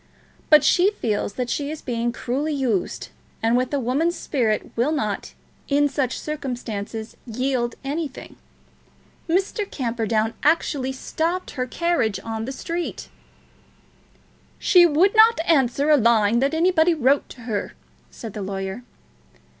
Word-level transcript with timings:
But 0.49 0.63
she 0.63 0.89
feels 0.89 1.33
that 1.33 1.47
she 1.51 1.69
is 1.69 1.83
being 1.83 2.11
cruelly 2.11 2.55
used, 2.55 3.09
and 3.43 3.55
with 3.55 3.71
a 3.71 3.79
woman's 3.79 4.15
spirit 4.17 4.71
will 4.75 4.91
not, 4.91 5.35
in 5.67 5.87
such 5.87 6.19
circumstances, 6.19 7.15
yield 7.27 7.75
anything. 7.83 8.37
Mr. 9.29 9.69
Camperdown 9.69 10.33
actually 10.41 10.91
stopped 10.91 11.51
her 11.51 11.67
carriage 11.67 12.17
in 12.25 12.45
the 12.45 12.51
street." 12.51 13.09
"She 14.57 14.87
would 14.87 15.15
not 15.15 15.39
answer 15.45 15.91
a 15.91 15.97
line 15.97 16.39
that 16.39 16.55
anybody 16.55 16.95
wrote 16.95 17.29
to 17.29 17.41
her," 17.41 17.73
said 18.09 18.33
the 18.33 18.41
lawyer. 18.41 18.81